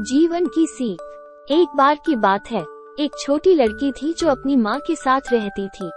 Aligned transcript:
जीवन 0.00 0.46
की 0.46 0.66
सीख। 0.66 1.00
एक 1.48 1.76
बार 1.76 1.98
की 2.06 2.14
बात 2.16 2.50
है, 2.50 2.60
एक 2.98 3.16
छोटी 3.20 3.54
लड़की 3.54 3.90
थी 3.92 4.12
जो 4.12 4.28
अपनी 4.28 4.56
माँ 4.56 4.78
के 4.86 4.94
साथ 4.96 5.32
रहती 5.32 5.66
थी। 5.68 5.90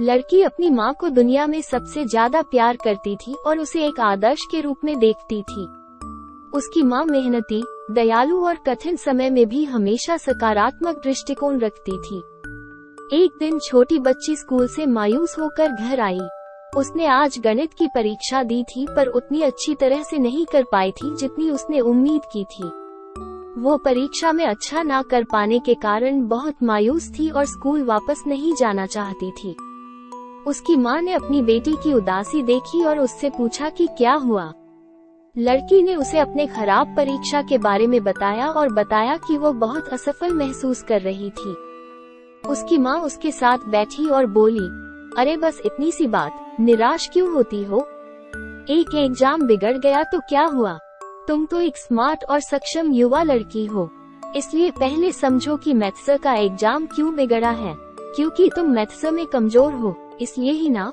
लड़की 0.00 0.42
अपनी 0.42 0.70
माँ 0.70 0.92
को 0.94 1.08
दुनिया 1.08 1.46
में 1.46 1.60
सबसे 1.62 2.04
ज़्यादा 2.04 2.42
प्यार 2.42 2.76
करती 2.76 3.16
थी 3.16 3.34
और 3.46 3.58
उसे 3.58 3.86
एक 3.86 4.00
आदर्श 4.00 4.44
के 4.50 4.60
रूप 4.60 4.84
में 4.84 4.98
देखती 4.98 5.42
थी। 5.42 5.64
उसकी 6.54 6.82
माँ 6.82 7.04
मेहनती, 7.04 7.62
दयालु 7.90 8.44
और 8.44 8.58
कठिन 8.66 8.96
समय 8.96 9.30
में 9.30 9.46
भी 9.48 9.64
हमेशा 9.64 10.16
सकारात्मक 10.16 11.00
दृष्टिकोण 11.04 11.58
रखती 11.60 11.98
थी। 11.98 12.18
एक 13.12 13.38
दिन 13.38 13.58
छोटी 13.58 13.98
बच्ची 13.98 14.36
स्कूल 14.36 14.68
से 14.68 14.86
मायूस 14.86 15.38
होकर 15.38 15.72
घर 15.72 16.00
आई। 16.00 16.20
उसने 16.76 17.06
आज 17.06 17.38
गणित 17.38 17.74
की 17.74 17.86
परीक्षा 17.86 18.42
दी 18.42 18.62
थी 18.64 18.86
पर 18.96 19.06
उतनी 19.06 19.42
अच्छी 19.42 19.74
तरह 19.74 20.02
से 20.02 20.18
नहीं 20.18 20.46
कर 20.46 20.64
पाई 20.72 20.92
थी 20.92 21.16
जितनी 21.16 21.50
उसने 21.50 21.80
उम्मीद 21.80 22.22
की 22.32 22.44
थी। 22.44 22.83
वो 23.58 23.76
परीक्षा 23.76 24.32
में 24.32 24.44
अच्छा 24.46 24.82
ना 24.82 25.02
कर 25.02 25.24
पाने 25.24 25.58
के 25.58 25.74
कारण 25.74 26.20
बहुत 26.28 26.62
मायूस 26.62 27.08
थी 27.10 27.28
और 27.30 27.44
स्कूल 27.44 27.82
वापस 27.82 28.22
नहीं 28.26 28.54
जाना 28.54 28.86
चाहती 28.86 29.30
थी। 29.30 29.50
उसकी 30.46 30.76
माँ 30.76 31.00
ने 31.02 31.12
अपनी 31.12 31.42
बेटी 31.42 31.72
की 31.72 31.92
उदासी 31.92 32.42
देखी 32.42 32.82
और 32.84 32.98
उससे 32.98 33.30
पूछा 33.30 33.68
कि 33.68 33.86
क्या 33.86 34.14
हुआ। 34.14 34.52
लड़की 35.36 35.82
ने 35.82 35.94
उसे 35.94 36.18
अपने 36.18 36.46
खराब 36.46 36.94
परीक्षा 36.96 37.42
के 37.42 37.58
बारे 37.58 37.86
में 37.86 38.02
बताया 38.04 38.48
और 38.48 38.72
बताया 38.72 39.16
कि 39.16 39.36
वो 39.38 39.52
बहुत 39.52 39.88
असफल 39.88 40.32
महसूस 40.32 40.82
कर 40.82 41.00
रही 41.00 41.30
थी। 41.30 41.56
उसकी 42.44 42.78
माँ 42.78 42.98
उसके 43.00 43.30
साथ 43.32 43.58
बैठी 43.68 44.08
और 44.08 44.26
बोली, 44.26 44.68
अरे 45.20 45.36
बस 45.36 45.60
इतनी 45.66 45.92
सी 45.92 46.06
बात, 46.06 46.56
निराश 46.60 47.08
क्यों 47.12 47.32
होती 47.32 47.62
हो? 47.64 47.80
एक 48.70 48.94
एग्ज़ाम 48.94 49.46
बिगड़ 49.46 49.76
गया 49.78 50.02
तो 50.02 50.20
क्या 50.20 50.44
हुआ? 50.44 50.78
तुम 51.28 51.44
तो 51.46 51.60
एक 51.60 51.76
स्मार्ट 51.76 52.24
और 52.24 52.40
सक्षम 52.40 52.92
युवा 52.92 53.22
लड़की 53.22 53.64
हो। 53.66 53.88
इसलिए 54.36 54.70
पहले 54.70 55.12
समझो 55.12 55.56
कि 55.56 55.74
मैथ्स 55.74 56.06
का 56.22 56.34
एग्ज़ाम 56.34 56.86
क्यों 56.86 57.14
बिगड़ा 57.16 57.50
है, 57.50 57.74
क्योंकि 58.16 58.48
तुम 58.56 58.70
मैथ्स 58.70 59.04
में 59.04 59.24
कमज़ोर 59.26 59.72
हो, 59.74 59.94
इसलिए 60.20 60.52
ही 60.52 60.68
ना। 60.70 60.90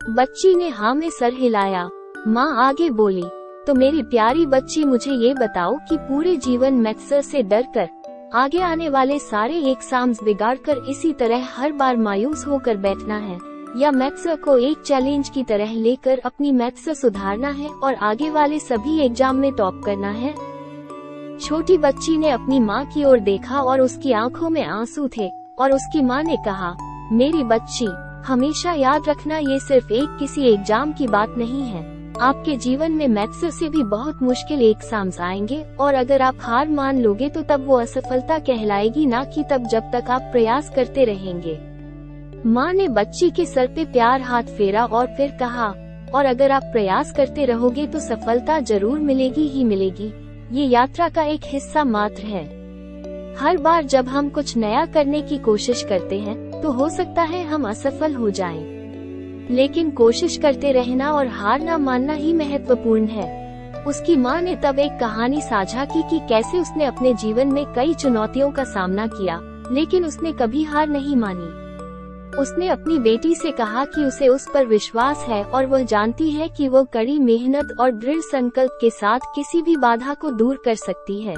बच्ची 0.00 0.54
ने 0.54 0.68
हाँ 0.70 0.94
में 0.94 1.08
सर 1.10 1.32
हिलाया। 1.34 1.88
माँ 2.28 2.52
आगे 2.58 2.90
बोली 2.92 3.24
तो 3.66 3.74
मेरी 3.74 4.02
प्यारी 4.02 4.46
बच्ची, 4.46 4.84
मुझे 4.84 5.12
ये 5.12 5.34
बताओ 5.34 5.76
कि 5.88 5.96
पूरे 5.98 6.36
जीवन 6.38 6.74
मैथ्स 6.76 7.12
से 7.26 7.42
डर 7.42 7.66
कर, 7.74 7.88
आगे 8.34 8.60
आने 8.62 8.88
वाले 8.88 9.18
सारे 9.20 9.58
एग्ज़ाम्स 9.62 10.22
बिगाड़ 10.24 10.56
कर 10.58 10.84
इसी 10.90 11.12
तरह 11.12 11.48
हर 11.50 11.72
बार 11.72 11.96
मायूस 11.98 12.46
होकर 12.46 12.76
बैठना 12.78 13.16
है। 13.18 13.38
या 13.76 13.90
मैथ्स 13.90 14.26
को 14.44 14.56
एक 14.58 14.82
चैलेंज 14.82 15.28
की 15.28 15.42
तरह 15.42 15.72
लेकर 15.74 16.18
अपनी 16.18 16.52
मैथ्स 16.52 16.88
सुधारना 17.00 17.48
है 17.50 17.68
और 17.68 17.94
आगे 17.94 18.30
वाले 18.30 18.58
सभी 18.58 18.98
एग्ज़ाम 19.00 19.36
में 19.36 19.52
टॉप 19.52 19.80
करना 19.84 20.10
है। 20.10 20.34
छोटी 21.38 21.78
बच्ची 21.78 22.16
ने 22.16 22.30
अपनी 22.30 22.60
माँ 22.60 22.84
की 22.84 23.04
ओर 23.04 23.20
देखा 23.20 23.60
और 23.60 23.80
उसकी 23.80 24.12
आँखों 24.12 24.50
में 24.50 24.64
आँसू 24.64 25.08
थे, 25.08 25.28
और 25.58 25.72
उसकी 25.72 26.02
माँ 26.02 26.22
ने 26.22 26.36
कहा, 26.36 26.74
मेरी 27.12 27.42
बच्ची, 27.44 27.86
हमेशा 28.26 28.72
याद 28.72 29.08
रखना 29.08 29.38
ये 29.38 29.58
सिर्फ़ 29.60 29.92
एक 29.92 30.16
किसी 30.18 30.46
एग्ज़ाम 30.52 30.92
की 30.92 31.06
बात 31.06 31.34
नहीं 31.38 31.62
है। 31.62 31.90
आपके 32.20 32.56
जीवन 32.56 32.92
में 32.92 33.08
मैथ्स 33.08 33.44
से 33.58 33.68
भी 33.68 33.82
बहुत 33.82 34.22
मुश्किल 34.22 34.62
एग्ज़ाम्स 34.62 35.20
आएँगे, 35.20 35.64
और 35.80 35.94
अगर 35.94 36.22
आप 36.22 36.38
हार 36.40 36.68
मान 36.68 37.02
लोगे 37.02 37.28
तो 37.28 37.42
तब 37.42 37.66
वो 37.66 37.80
असफलता 37.80 38.38
कहलाएगी 38.38 39.06
ना 39.06 39.24
कि 39.24 39.44
तब 39.50 39.66
जब 39.66 39.90
तक 39.92 40.10
आप 40.10 40.28
प्रयास 40.32 40.72
करते 40.76 41.04
रहेंगे। 41.04 41.58
माँ 42.44 42.72
ने 42.72 42.86
बच्ची 42.88 43.30
के 43.30 43.44
सर 43.46 43.66
पे 43.66 43.84
प्यार 43.84 44.20
हाथ 44.20 44.42
फेरा 44.56 44.84
और 44.86 45.06
फिर 45.06 45.30
कहा, 45.40 45.66
और 46.14 46.24
अगर 46.24 46.50
आप 46.50 46.62
प्रयास 46.72 47.12
करते 47.12 47.44
रहोगे 47.44 47.86
तो 47.86 48.00
सफलता 48.00 48.58
ज़रूर 48.60 48.98
मिलेगी 49.00 49.46
ही 49.48 49.62
मिलेगी। 49.64 50.12
ये 50.52 50.64
यात्रा 50.64 51.08
का 51.08 51.22
एक 51.24 51.40
हिस्सा 51.44 51.84
मात्र 51.84 52.22
है। 52.22 52.44
हर 53.36 53.56
बार 53.56 53.84
जब 53.84 54.08
हम 54.08 54.28
कुछ 54.28 54.56
नया 54.56 54.84
करने 54.86 55.22
की 55.22 55.38
कोशिश 55.38 55.82
करते 55.82 56.18
हैं 56.20 56.60
तो 56.62 56.72
हो 56.72 56.88
सकता 56.88 57.22
है 57.22 57.44
हम 57.44 57.68
असफल 57.68 58.14
हो 58.14 58.30
जाएँ। 58.30 58.60
लेकिन 59.50 59.90
कोशिश 59.92 60.36
करते 60.36 60.72
रहना 60.72 61.12
और 61.12 61.28
हार 61.28 61.62
न 61.62 61.80
मानना 61.82 62.12
ही 62.12 62.32
महत्वपूर्ण 62.32 63.06
है। 63.06 63.84
उसकी 63.86 64.16
माँ 64.16 64.40
ने 64.42 64.56
तब 64.56 64.78
एक 64.78 64.98
कहानी 65.00 65.40
साझा 65.40 65.84
की 65.84 66.02
कि 66.10 66.26
कैसे 66.28 66.58
उसने 66.58 66.84
अपने 66.84 67.14
जीवन 67.14 67.52
में 67.52 67.64
कई 67.74 67.94
चुनौतियों 67.94 68.50
का 68.50 68.64
सामना 68.66 69.06
किया, 69.08 69.40
लेकिन 69.72 70.04
उसने 70.04 70.32
कभी 70.32 70.62
हार 70.64 70.88
नहीं 70.88 71.16
मानी। 71.16 71.61
उसने 72.38 72.68
अपनी 72.68 72.98
बेटी 72.98 73.34
से 73.34 73.50
कहा 73.50 73.84
कि 73.84 74.04
उसे 74.04 74.28
उस 74.28 74.48
पर 74.54 74.66
विश्वास 74.66 75.18
है 75.18 75.44
और 75.44 75.66
वह 75.66 75.82
जानती 75.82 76.30
है 76.30 76.48
कि 76.48 76.68
वह 76.68 76.84
कड़ी 76.84 77.18
मेहनत 77.18 77.76
और 77.80 77.90
दृढ़ 77.90 78.20
संकल्प 78.20 78.78
के 78.80 78.90
साथ 78.90 79.20
किसी 79.34 79.62
भी 79.62 79.76
बाधा 79.76 80.14
को 80.14 80.30
दूर 80.30 80.62
कर 80.64 80.74
सकती 80.74 81.20
है। 81.20 81.34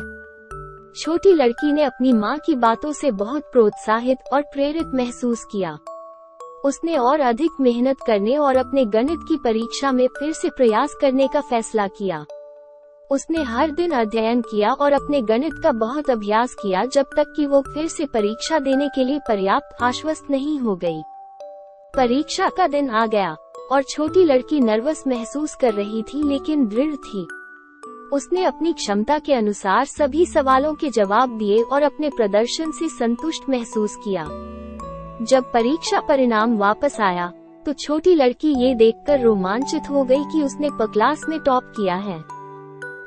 छोटी 0.96 1.32
लड़की 1.32 1.72
ने 1.72 1.82
अपनी 1.82 2.12
माँ 2.12 2.38
की 2.38 2.54
बातों 2.54 2.92
से 2.92 3.10
बहुत 3.10 3.42
प्रोत्साहित 3.42 4.18
और 4.32 4.42
प्रेरित 4.42 4.94
महसूस 4.94 5.44
किया। 5.44 5.78
उसने 6.64 6.96
और 6.96 7.20
अधिक 7.20 7.50
मेहनत 7.60 7.96
करने 8.06 8.36
और 8.36 8.56
अपने 8.56 8.84
गणित 8.84 9.18
की 9.28 9.36
परीक्षा 9.36 9.92
में 9.92 10.06
फिर 10.08 10.32
से 10.32 10.48
प्रयास 10.48 10.94
करने 11.00 11.28
का 11.28 11.40
फैसला 11.40 11.86
किया। 11.86 12.24
उसने 13.10 13.42
हर 13.42 13.70
दिन 13.70 13.90
अध्ययन 13.90 14.40
किया 14.40 14.72
और 14.72 14.92
अपने 14.92 15.20
गणित 15.22 15.52
का 15.62 15.72
बहुत 15.72 16.10
अभ्यास 16.10 16.54
किया 16.54 16.84
जब 16.84 17.06
तक 17.16 17.32
कि 17.36 17.46
वो 17.46 17.60
फिर 17.64 17.86
से 17.88 18.06
परीक्षा 18.06 18.58
देने 18.58 18.88
के 18.88 19.04
लिए 19.04 19.18
पर्याप्त 19.18 19.82
आश्वस्त 19.82 20.30
नहीं 20.30 20.58
हो 20.58 20.76
गई। 20.76 21.02
परीक्षा 21.94 22.48
का 22.48 22.66
दिन 22.66 22.90
आ 22.90 23.06
गया, 23.06 23.36
और 23.72 23.82
छोटी 23.82 24.24
लड़की 24.24 24.60
नर्वस 24.60 25.02
महसूस 25.06 25.54
कर 25.54 25.74
रही 25.74 26.02
थी 26.04 26.22
लेकिन 26.22 26.66
दृढ़ 26.66 26.94
थी। 26.96 27.26
उसने 28.12 28.44
अपनी 28.44 28.72
क्षमता 28.72 29.18
के 29.18 29.34
अनुसार 29.34 29.84
सभी 29.84 30.26
सवालों 30.26 30.74
के 30.74 30.90
जवाब 30.90 31.38
दिए 31.38 31.62
और 31.62 31.82
अपने 31.82 32.10
प्रदर्शन 32.10 32.70
से 32.70 32.88
संतुष्ट 32.88 33.48
महसूस 33.50 33.96
किया। 34.04 34.24
जब 35.22 35.50
परीक्षा 35.52 36.00
परिणाम 36.00 36.56
वापस 36.58 37.00
आया 37.00 37.32
तो 37.66 37.72
छोटी 37.72 38.14
लड़की 38.14 38.54
ये 38.62 38.74
देखकर 38.74 39.20
रोमांचित 39.20 39.90
हो 39.90 40.04
गई 40.04 40.24
कि 40.24 40.42
उसने 40.42 40.68
क्लास 40.72 41.24
में 41.28 41.38
टॉप 41.40 41.72
किया 41.76 41.94
है। 41.96 42.22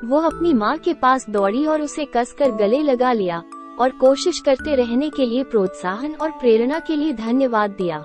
वो 0.04 0.20
अपनी 0.20 0.52
माँ 0.52 0.76
के 0.78 0.92
पास 0.94 1.30
दौड़ी 1.30 1.64
और 1.66 1.82
उसे 1.82 2.04
कसकर 2.04 2.50
गले 2.50 2.82
लगा 2.82 3.12
लिया, 3.12 3.42
और 3.80 3.90
कोशिश 3.90 4.40
करते 4.40 4.74
रहने 4.74 5.08
के 5.10 5.26
लिए 5.26 5.44
प्रोत्साहन 5.44 6.14
और 6.14 6.30
प्रेरणा 6.30 6.78
के 6.78 6.96
लिए 6.96 7.12
धन्यवाद 7.12 7.70
दिया। 7.70 7.98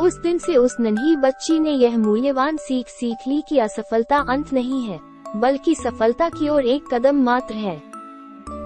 उस 0.00 0.18
दिन 0.18 0.38
से 0.38 0.56
उस 0.56 0.76
नन्ही 0.80 1.16
बच्ची 1.16 1.58
ने 1.60 1.70
यह 1.70 1.98
मूल्यवान 1.98 2.56
सीख 2.56 2.88
सीख 2.88 3.16
ली 3.28 3.42
कि 3.48 3.58
असफलता 3.58 4.18
अंत 4.18 4.52
नहीं 4.52 4.82
है, 4.82 5.00
बल्कि 5.36 5.74
सफलता 5.74 6.28
की 6.28 6.48
ओर 6.48 6.64
एक 6.64 6.94
कदम 6.94 7.22
मात्र 7.22 7.54
है। 7.54 7.76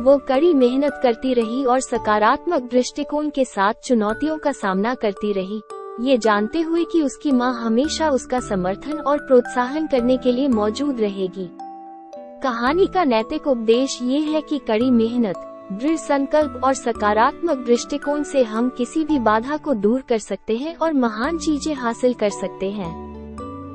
वो 0.03 0.17
कड़ी 0.19 0.55
मेहनत 0.55 1.01
करती 1.03 1.35
रही 1.35 1.65
और 1.65 1.81
सकारात्मक 1.81 2.63
दृष्टिकोण 2.63 3.31
के 3.31 3.45
साथ 3.45 3.75
चुनौतियों 3.85 4.39
का 4.39 4.53
सामना 4.53 4.95
करती 4.95 5.33
रही। 5.33 5.63
ये 6.01 6.19
जानते 6.19 6.61
हुए 6.61 6.85
कि 6.85 7.03
उसकी 7.03 7.33
माँ 7.33 7.53
हमेशा 7.55 8.11
उसका 8.11 8.41
समर्थन 8.41 8.93
और 8.93 9.19
प्रोत्साहन 9.19 9.87
करने 9.87 10.17
के 10.17 10.33
लिए 10.33 10.49
मौजूद 10.49 11.01
रहेगी। 11.01 11.51
कहानी 12.45 12.87
का 12.87 13.03
नैतिक 13.05 13.47
उपदेश 13.47 13.99
ये 14.03 14.19
है 14.21 14.41
कि 14.41 14.59
कड़ी 14.59 14.91
मेहनत, 14.91 15.37
दृढ़ 15.73 15.97
संकल्प 15.97 16.61
और 16.65 16.75
सकारात्मक 16.75 17.65
दृष्टिकोण 17.67 18.23
से 18.23 18.43
हम 18.45 18.69
किसी 18.69 19.05
भी 19.05 19.19
बाधा 19.19 19.57
को 19.57 19.75
दूर 19.75 20.01
कर 20.01 20.19
सकते 20.19 20.57
हैं 20.57 20.75
और 20.77 20.93
महान 20.95 21.39
चीज़ें 21.39 21.75
हासिल 21.75 22.15
कर 22.15 22.31
सकते 22.31 22.71
हैं। 22.71 22.91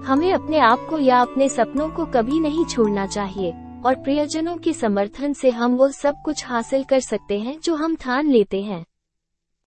हमें 0.06 0.31
अपने 0.34 0.59
आप 0.59 0.85
को 0.90 1.00
या 1.00 1.22
अपने 1.22 1.47
सपनों 1.50 1.90
को 1.90 2.06
कभी 2.06 2.40
नहीं 2.40 2.66
छोड़ना 2.66 3.06
चाहिए, 3.08 3.52
और 3.85 3.96
प्रियजनों 3.96 4.56
के 4.58 4.74
समर्थन 4.74 5.34
से 5.34 5.50
हम 5.52 5.75
वो 5.75 5.90
सब 5.94 6.22
कुछ 6.25 6.46
हासिल 6.47 6.84
कर 6.84 7.00
सकते 7.00 7.40
हैं 7.40 7.59
जो 7.63 7.75
हम 7.75 7.96
ठान 7.96 8.29
लेते 8.29 8.62
हैं। 8.62 8.84